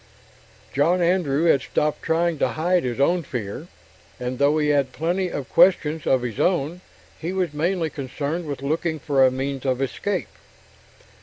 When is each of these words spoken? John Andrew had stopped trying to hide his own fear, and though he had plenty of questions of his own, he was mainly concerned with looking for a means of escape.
John 0.73 0.99
Andrew 0.99 1.43
had 1.43 1.61
stopped 1.61 2.01
trying 2.01 2.39
to 2.39 2.47
hide 2.47 2.83
his 2.83 2.99
own 2.99 3.21
fear, 3.21 3.67
and 4.19 4.39
though 4.39 4.57
he 4.57 4.69
had 4.69 4.93
plenty 4.93 5.29
of 5.29 5.47
questions 5.47 6.07
of 6.07 6.23
his 6.23 6.39
own, 6.39 6.81
he 7.19 7.31
was 7.31 7.53
mainly 7.53 7.91
concerned 7.91 8.47
with 8.47 8.63
looking 8.63 8.97
for 8.97 9.23
a 9.23 9.29
means 9.29 9.63
of 9.63 9.79
escape. 9.79 10.29